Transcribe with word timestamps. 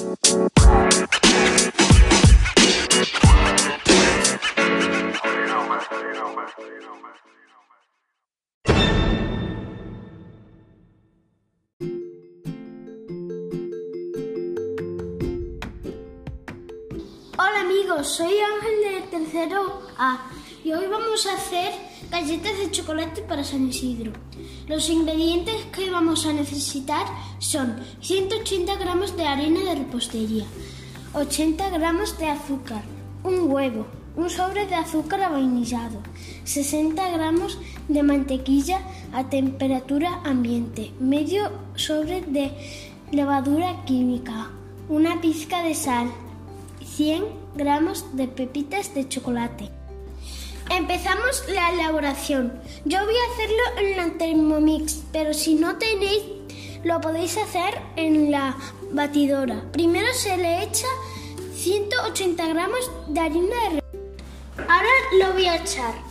Hola 0.00 0.10
amigos, 17.60 18.06
soy 18.06 18.38
Ángel 18.38 18.80
de 18.84 19.00
tercero 19.10 19.82
A 19.98 20.30
y 20.62 20.72
hoy 20.72 20.86
vamos 20.86 21.26
a 21.26 21.34
hacer 21.34 21.72
galletas 22.08 22.56
de 22.56 22.70
chocolate 22.70 23.22
para 23.22 23.42
San 23.42 23.66
Isidro. 23.66 24.12
Los 24.68 24.90
ingredientes 24.90 25.64
que 25.72 25.90
vamos 25.90 26.26
a 26.26 26.32
necesitar 26.34 27.06
son 27.38 27.76
180 28.02 28.76
gramos 28.76 29.16
de 29.16 29.26
harina 29.26 29.60
de 29.60 29.76
repostería, 29.76 30.44
80 31.14 31.70
gramos 31.70 32.18
de 32.18 32.26
azúcar, 32.26 32.82
un 33.24 33.50
huevo, 33.50 33.86
un 34.14 34.28
sobre 34.28 34.66
de 34.66 34.74
azúcar 34.74 35.32
vainillado, 35.32 36.02
60 36.44 37.10
gramos 37.12 37.58
de 37.88 38.02
mantequilla 38.02 38.82
a 39.14 39.30
temperatura 39.30 40.20
ambiente, 40.22 40.92
medio 41.00 41.50
sobre 41.74 42.20
de 42.20 42.52
levadura 43.10 43.86
química, 43.86 44.50
una 44.90 45.18
pizca 45.22 45.62
de 45.62 45.74
sal, 45.74 46.10
100 46.84 47.24
gramos 47.56 48.04
de 48.14 48.28
pepitas 48.28 48.94
de 48.94 49.08
chocolate. 49.08 49.77
Empezamos 50.70 51.44
la 51.48 51.70
elaboración. 51.70 52.52
Yo 52.84 53.04
voy 53.04 53.14
a 53.14 53.32
hacerlo 53.32 53.62
en 53.78 53.96
la 53.96 54.18
Thermomix, 54.18 55.02
pero 55.12 55.32
si 55.32 55.54
no 55.54 55.78
tenéis, 55.78 56.22
lo 56.84 57.00
podéis 57.00 57.36
hacer 57.36 57.80
en 57.96 58.30
la 58.30 58.56
batidora. 58.92 59.62
Primero 59.72 60.06
se 60.14 60.36
le 60.36 60.62
echa 60.62 60.86
180 61.54 62.46
gramos 62.48 62.90
de 63.08 63.20
harina 63.20 63.56
de 63.70 63.82
Ahora 64.68 64.88
lo 65.18 65.32
voy 65.32 65.46
a 65.46 65.56
echar. 65.56 66.07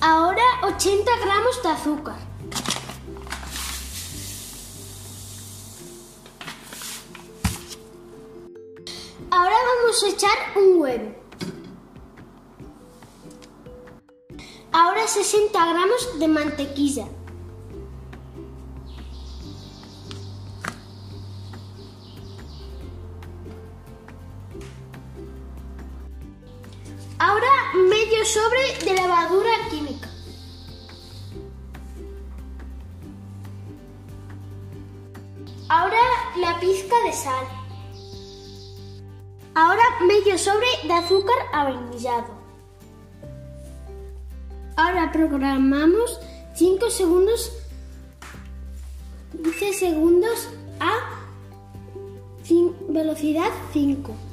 Ahora 0.00 0.42
80 0.62 1.10
gramos 1.24 1.60
de 1.60 1.68
azúcar. 1.68 2.16
Ahora 9.30 9.56
vamos 9.66 10.02
a 10.04 10.08
echar 10.08 10.38
un 10.56 10.80
huevo. 10.80 11.14
Ahora 14.70 15.08
60 15.08 15.66
gramos 15.66 16.18
de 16.20 16.28
mantequilla. 16.28 17.06
Ahora 27.18 27.48
medio 27.74 28.24
sobre 28.24 28.78
de 28.84 28.94
levadura 28.94 29.50
química. 29.68 29.87
Ahora 35.68 35.98
la 36.40 36.58
pizca 36.60 36.96
de 37.04 37.12
sal. 37.12 37.46
Ahora 39.54 39.82
medio 40.06 40.38
sobre 40.38 40.66
de 40.84 40.92
azúcar 40.94 41.36
avainillado. 41.52 42.28
Ahora 44.76 45.12
programamos 45.12 46.20
5 46.54 46.90
segundos 46.90 47.52
15 49.32 49.72
segundos 49.74 50.48
a 50.80 51.18
velocidad 52.88 53.50
5. 53.72 54.27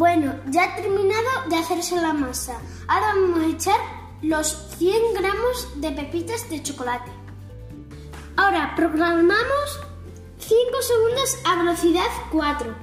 Bueno, 0.00 0.34
ya 0.46 0.64
ha 0.64 0.76
terminado 0.76 1.28
de 1.50 1.56
hacerse 1.56 1.94
la 1.96 2.14
masa. 2.14 2.58
Ahora 2.88 3.08
vamos 3.08 3.40
a 3.40 3.46
echar 3.48 3.78
los 4.22 4.46
100 4.78 5.12
gramos 5.12 5.78
de 5.78 5.92
pepitas 5.92 6.48
de 6.48 6.62
chocolate. 6.62 7.10
Ahora 8.34 8.72
programamos 8.76 9.78
5 10.38 10.56
segundos 10.80 11.38
a 11.44 11.56
velocidad 11.56 12.06
4. 12.32 12.74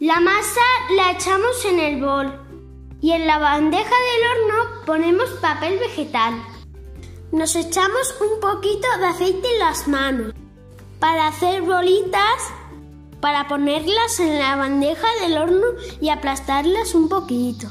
La 0.00 0.20
masa 0.20 0.62
la 0.96 1.10
echamos 1.10 1.62
en 1.66 1.80
el 1.80 2.00
bol 2.00 2.43
y 3.04 3.12
en 3.12 3.26
la 3.26 3.38
bandeja 3.38 3.84
del 3.84 4.30
horno 4.30 4.84
ponemos 4.86 5.28
papel 5.42 5.78
vegetal. 5.78 6.42
Nos 7.32 7.54
echamos 7.54 8.14
un 8.18 8.40
poquito 8.40 8.88
de 8.98 9.06
aceite 9.06 9.46
en 9.52 9.58
las 9.58 9.86
manos 9.88 10.32
para 11.00 11.26
hacer 11.28 11.60
bolitas, 11.60 12.40
para 13.20 13.46
ponerlas 13.46 14.20
en 14.20 14.38
la 14.38 14.56
bandeja 14.56 15.06
del 15.20 15.36
horno 15.36 15.66
y 16.00 16.08
aplastarlas 16.08 16.94
un 16.94 17.10
poquito. 17.10 17.66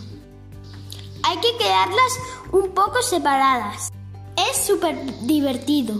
Hay 1.23 1.37
que 1.37 1.57
quedarlas 1.57 2.19
un 2.51 2.69
poco 2.75 3.01
separadas. 3.01 3.91
Es 4.51 4.67
súper 4.67 4.95
divertido. 5.25 5.95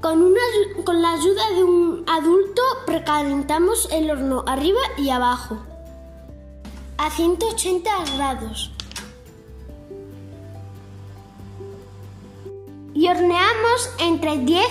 Con, 0.00 0.22
una- 0.22 0.84
con 0.84 1.02
la 1.02 1.10
ayuda 1.14 1.50
de 1.56 1.64
un 1.64 2.04
adulto 2.08 2.62
precalentamos 2.86 3.88
el 3.90 4.12
horno 4.12 4.44
arriba 4.46 4.78
y 4.96 5.10
abajo 5.10 5.58
a 7.04 7.10
180 7.10 7.90
grados. 8.16 8.72
Y 12.94 13.08
horneamos 13.08 13.90
entre 13.98 14.38
10 14.38 14.66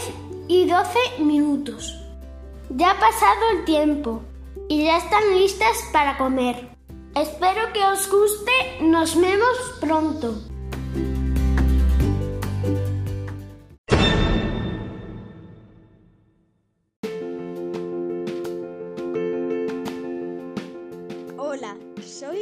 y 0.48 0.66
12 0.66 1.00
minutos. 1.20 1.96
Ya 2.70 2.92
ha 2.92 3.00
pasado 3.00 3.40
el 3.52 3.66
tiempo 3.66 4.24
y 4.68 4.86
ya 4.86 4.98
están 4.98 5.36
listas 5.36 5.78
para 5.92 6.18
comer. 6.18 6.70
Espero 7.14 7.72
que 7.72 7.86
os 7.86 8.10
guste. 8.10 8.52
Nos 8.82 9.16
vemos 9.16 9.56
pronto. 9.80 10.53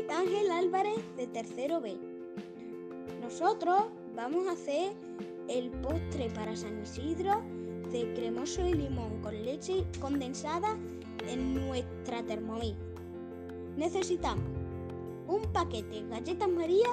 Ángel 0.09 0.51
Álvarez 0.51 0.99
de 1.15 1.27
Tercero 1.27 1.79
B. 1.81 1.97
Nosotros 3.21 3.83
vamos 4.15 4.47
a 4.47 4.53
hacer 4.53 4.93
el 5.47 5.69
postre 5.69 6.29
para 6.33 6.55
San 6.55 6.81
Isidro 6.81 7.41
de 7.91 8.13
cremoso 8.13 8.67
y 8.67 8.73
limón 8.73 9.21
con 9.21 9.33
leche 9.43 9.85
condensada 9.99 10.77
en 11.27 11.53
nuestra 11.53 12.23
Thermomix. 12.23 12.77
Necesitamos 13.77 14.45
un 15.27 15.41
paquete 15.51 16.03
de 16.03 16.09
galletas 16.09 16.49
María, 16.49 16.89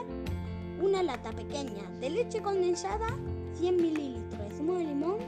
una 0.80 1.02
lata 1.02 1.32
pequeña 1.32 1.88
de 2.00 2.10
leche 2.10 2.42
condensada, 2.42 3.16
100 3.54 3.76
mililitros 3.76 4.48
de 4.48 4.56
zumo 4.56 4.74
de 4.74 4.84
limón, 4.84 5.18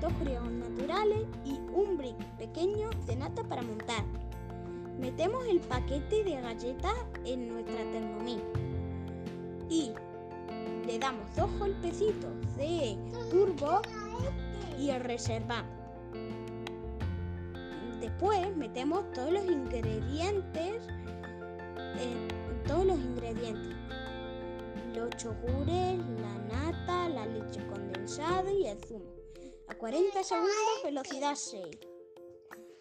dos 0.00 0.12
friegos 0.22 0.50
naturales 0.50 1.26
y 1.44 1.58
un 1.74 1.96
brick 1.96 2.16
pequeño 2.38 2.90
de 3.06 3.16
nata 3.16 3.42
para 3.44 3.62
montar. 3.62 4.04
Metemos 4.98 5.46
el 5.46 5.60
paquete 5.60 6.24
de 6.24 6.40
galletas 6.40 6.94
en 7.24 7.48
nuestra 7.48 7.76
Thermomix 7.92 8.42
y 9.68 9.92
le 10.86 10.98
damos 10.98 11.24
dos 11.36 11.50
golpecitos 11.58 12.30
de 12.56 12.96
turbo 13.30 13.82
y 14.78 14.90
el 14.90 15.00
reservamos. 15.00 15.70
Después 18.00 18.56
metemos 18.56 19.10
todos 19.12 19.32
los 19.32 19.44
ingredientes, 19.44 20.82
eh, 21.98 22.28
todos 22.66 22.86
los 22.86 22.98
ingredientes, 22.98 23.76
los 24.94 25.10
chogures, 25.16 25.98
la 26.20 26.38
nata, 26.48 27.08
la 27.08 27.26
leche 27.26 27.66
condensada 27.66 28.50
y 28.50 28.66
el 28.66 28.78
zumo. 28.84 29.12
A 29.68 29.74
40 29.74 30.22
segundos, 30.22 30.82
velocidad 30.84 31.34
6. 31.34 31.95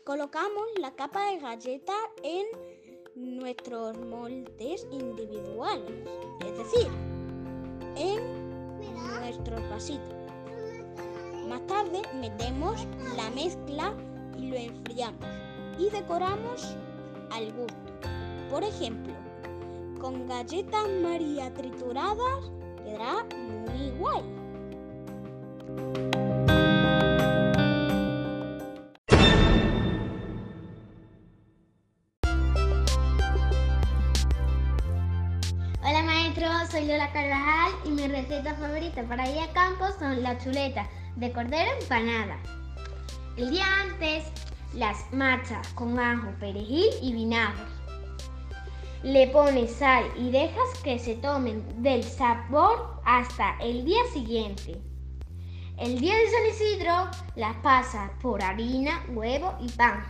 Colocamos 0.06 0.68
la 0.80 0.92
capa 0.92 1.32
de 1.32 1.40
galleta 1.40 1.96
en 2.22 2.46
nuestros 3.16 3.98
moldes 3.98 4.86
individuales, 4.92 6.08
es 6.46 6.58
decir, 6.60 6.88
en 7.98 8.80
nuestros 9.20 9.68
vasitos. 9.68 10.14
Más 11.50 11.66
tarde 11.66 12.04
metemos 12.22 12.86
la 13.16 13.32
mezcla 13.32 13.96
y 14.38 14.50
lo 14.50 14.58
enfriamos 14.58 15.26
y 15.80 15.90
decoramos 15.90 16.78
al 17.32 17.52
gusto. 17.54 17.76
Por 18.52 18.64
ejemplo, 18.64 19.16
con 20.00 20.28
galletas 20.28 20.88
María 21.02 21.52
trituradas 21.52 22.52
quedará 22.84 23.26
muy 23.34 23.90
guay. 23.98 24.24
Soy 36.76 36.88
Lola 36.88 37.10
Carvajal 37.14 37.72
y 37.86 37.90
mi 37.90 38.06
receta 38.06 38.54
favorita 38.56 39.02
para 39.04 39.30
ir 39.30 39.40
a 39.40 39.54
campo 39.54 39.86
son 39.98 40.22
las 40.22 40.44
chuletas 40.44 40.86
de 41.16 41.32
cordero 41.32 41.72
empanada. 41.80 42.38
El 43.38 43.52
día 43.52 43.64
antes 43.84 44.26
las 44.74 44.98
machas 45.14 45.66
con 45.70 45.98
ajo, 45.98 46.28
perejil 46.38 46.90
y 47.02 47.14
vinagre. 47.14 47.64
Le 49.04 49.28
pones 49.28 49.72
sal 49.72 50.04
y 50.18 50.32
dejas 50.32 50.68
que 50.84 51.00
se 51.00 51.16
tomen 51.16 51.64
del 51.82 52.04
sabor 52.04 53.00
hasta 53.06 53.56
el 53.62 53.86
día 53.86 54.04
siguiente. 54.12 54.78
El 55.78 55.98
día 56.02 56.14
de 56.14 56.28
San 56.28 56.46
Isidro 56.50 57.10
las 57.38 57.56
pasas 57.58 58.12
por 58.22 58.44
harina, 58.44 59.02
huevo 59.14 59.56
y 59.62 59.70
pan 59.70 60.04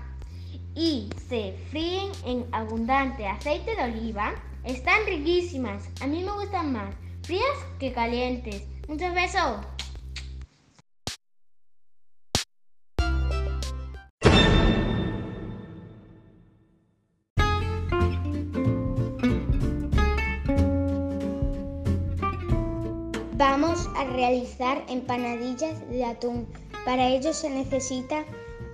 y 0.73 1.09
se 1.29 1.53
fríen 1.69 2.11
en 2.25 2.47
abundante 2.51 3.27
aceite 3.27 3.75
de 3.75 3.83
oliva. 3.83 4.33
Están 4.65 5.05
riquísimas, 5.05 5.83
a 6.01 6.07
mí 6.07 6.23
me 6.23 6.31
gustan 6.31 6.73
más 6.73 6.95
frías 7.21 7.43
que 7.79 7.93
calientes. 7.93 8.63
Muchos 8.87 9.13
besos. 9.13 9.59
Vamos 23.37 23.87
a 23.95 24.03
realizar 24.05 24.83
empanadillas 24.89 25.87
de 25.89 26.05
atún. 26.05 26.47
Para 26.85 27.07
ello 27.09 27.33
se 27.33 27.51
necesita 27.51 28.25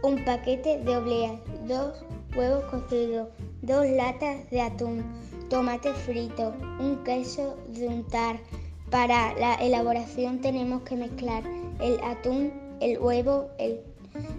un 0.04 0.24
paquete 0.24 0.80
de 0.80 0.96
obleas, 0.96 1.34
dos 1.68 2.06
huevos 2.34 2.64
cocidos, 2.72 3.28
dos 3.62 3.86
latas 3.88 4.50
de 4.50 4.62
atún, 4.62 5.04
tomate 5.52 5.94
frito, 5.94 6.54
un 6.80 7.04
queso 7.04 7.58
de 7.68 7.86
untar. 7.86 8.40
Para 8.90 9.34
la 9.34 9.56
elaboración 9.56 10.40
tenemos 10.40 10.84
que 10.84 10.96
mezclar 10.96 11.44
el 11.82 12.00
atún, 12.04 12.54
el 12.80 12.98
huevo, 12.98 13.50
el 13.60 13.82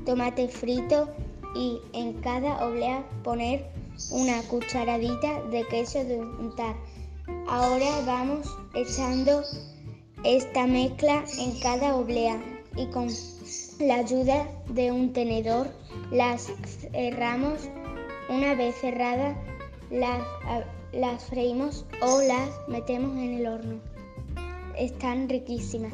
tomate 0.06 0.48
frito 0.48 1.10
y 1.54 1.78
en 1.92 2.14
cada 2.22 2.66
oblea 2.66 3.04
poner 3.22 3.66
una 4.10 4.40
cucharadita 4.44 5.42
de 5.50 5.66
queso 5.68 6.02
de 6.02 6.18
untar. 6.18 6.74
Ahora 7.46 7.90
vamos 8.06 8.48
echando 8.74 9.42
esta 10.24 10.66
mezcla 10.66 11.24
en 11.38 11.60
cada 11.60 11.94
oblea 11.94 12.42
y 12.74 12.86
con 12.86 13.08
la 13.80 13.96
ayuda 13.96 14.48
de 14.70 14.90
un 14.90 15.12
tenedor 15.12 15.68
las 16.10 16.50
cerramos. 16.90 17.68
Una 18.30 18.54
vez 18.54 18.76
cerradas 18.76 19.36
las, 19.92 20.22
las 20.92 21.24
freímos 21.24 21.84
o 22.00 22.22
las 22.22 22.48
metemos 22.66 23.12
en 23.16 23.34
el 23.34 23.46
horno. 23.46 23.80
Están 24.76 25.28
riquísimas. 25.28 25.92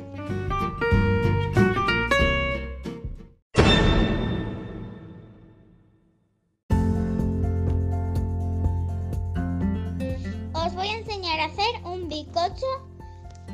Os 10.54 10.74
voy 10.74 10.86
a 10.86 10.98
enseñar 10.98 11.40
a 11.40 11.46
hacer 11.46 11.84
un 11.84 12.08
bizcocho 12.08 12.66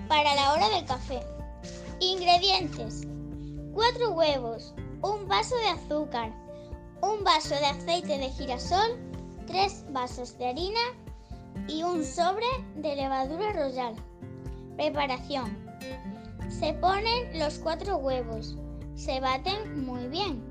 para 0.08 0.34
la 0.34 0.52
hora 0.52 0.68
del 0.68 0.84
café. 0.84 1.20
Ingredientes. 2.00 3.06
4 3.72 4.10
huevos, 4.10 4.74
un 5.02 5.26
vaso 5.26 5.56
de 5.56 5.68
azúcar, 5.68 6.32
un 7.00 7.24
vaso 7.24 7.54
de 7.56 7.66
aceite 7.66 8.18
de 8.18 8.30
girasol, 8.30 9.13
3 9.46 9.86
vasos 9.92 10.36
de 10.38 10.48
harina 10.48 10.80
y 11.68 11.82
un 11.82 12.04
sobre 12.04 12.46
de 12.76 12.96
levadura 12.96 13.52
royal. 13.52 13.94
Preparación. 14.76 15.56
Se 16.48 16.74
ponen 16.74 17.38
los 17.38 17.58
4 17.58 17.96
huevos. 17.96 18.56
Se 18.94 19.20
baten 19.20 19.84
muy 19.84 20.06
bien 20.08 20.42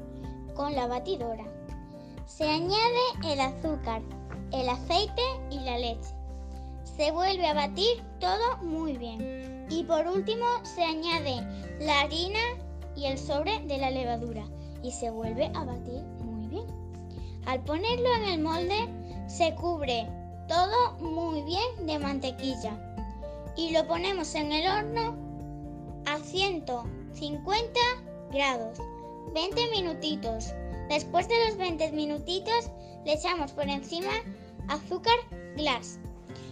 con 0.55 0.75
la 0.75 0.87
batidora. 0.87 1.45
Se 2.25 2.49
añade 2.49 3.03
el 3.25 3.39
azúcar, 3.39 4.01
el 4.51 4.69
aceite 4.69 5.21
y 5.49 5.59
la 5.59 5.77
leche. 5.77 6.15
Se 6.97 7.11
vuelve 7.11 7.47
a 7.47 7.53
batir 7.53 8.03
todo 8.19 8.57
muy 8.61 8.97
bien. 8.97 9.65
Y 9.69 9.83
por 9.83 10.07
último 10.07 10.45
se 10.63 10.83
añade 10.83 11.41
la 11.79 12.01
harina 12.01 12.39
y 12.95 13.05
el 13.05 13.17
sobre 13.17 13.59
de 13.65 13.77
la 13.77 13.89
levadura 13.89 14.45
y 14.83 14.91
se 14.91 15.09
vuelve 15.09 15.51
a 15.55 15.63
batir. 15.63 16.12
Al 17.45 17.63
ponerlo 17.63 18.13
en 18.15 18.23
el 18.25 18.41
molde 18.41 18.87
se 19.27 19.53
cubre 19.55 20.07
todo 20.47 20.93
muy 20.99 21.41
bien 21.43 21.85
de 21.85 21.99
mantequilla 21.99 22.77
y 23.55 23.71
lo 23.71 23.85
ponemos 23.87 24.33
en 24.35 24.51
el 24.51 24.67
horno 24.67 25.15
a 26.05 26.17
150 26.19 27.79
grados, 28.31 28.79
20 29.33 29.69
minutitos. 29.71 30.53
Después 30.89 31.27
de 31.27 31.45
los 31.47 31.57
20 31.57 31.91
minutitos 31.91 32.69
le 33.05 33.13
echamos 33.13 33.51
por 33.51 33.67
encima 33.67 34.11
azúcar 34.67 35.15
glass. 35.55 35.99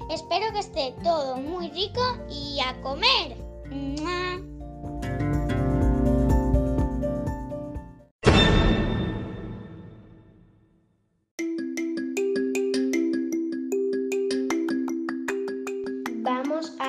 Espero 0.10 0.52
que 0.54 0.60
esté 0.60 0.94
todo 1.04 1.38
muy 1.38 1.70
rico 1.70 2.02
y 2.30 2.60
a 2.60 2.80
comer. 2.82 3.38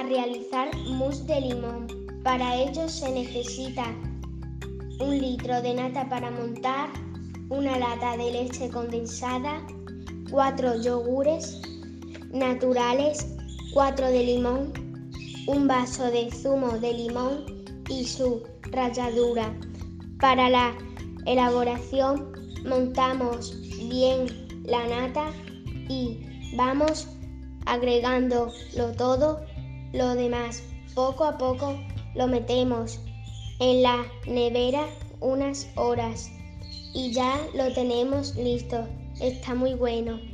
Realizar 0.02 0.68
mousse 0.86 1.24
de 1.26 1.40
limón. 1.40 1.86
Para 2.22 2.56
ello 2.56 2.88
se 2.88 3.10
necesita 3.10 3.84
un 5.00 5.18
litro 5.18 5.60
de 5.62 5.74
nata 5.74 6.08
para 6.08 6.30
montar, 6.30 6.88
una 7.48 7.78
lata 7.78 8.16
de 8.16 8.30
leche 8.30 8.68
condensada, 8.68 9.60
cuatro 10.30 10.80
yogures 10.80 11.60
naturales, 12.32 13.26
cuatro 13.72 14.06
de 14.06 14.24
limón, 14.24 14.72
un 15.46 15.66
vaso 15.66 16.04
de 16.10 16.30
zumo 16.30 16.78
de 16.78 16.92
limón 16.92 17.44
y 17.88 18.04
su 18.04 18.42
ralladura. 18.70 19.52
Para 20.20 20.48
la 20.48 20.72
elaboración 21.26 22.32
montamos 22.64 23.54
bien 23.88 24.26
la 24.64 24.86
nata 24.86 25.32
y 25.88 26.20
vamos 26.56 27.08
agregándolo 27.66 28.92
todo 28.96 29.40
lo 29.92 30.14
demás. 30.14 30.62
Poco 30.94 31.24
a 31.24 31.38
poco 31.38 31.78
lo 32.14 32.26
metemos 32.26 33.00
en 33.60 33.82
la 33.82 34.04
nevera 34.26 34.86
unas 35.20 35.68
horas 35.76 36.30
y 36.94 37.12
ya 37.12 37.38
lo 37.54 37.72
tenemos 37.72 38.34
listo. 38.36 38.86
Está 39.20 39.54
muy 39.54 39.74
bueno. 39.74 40.31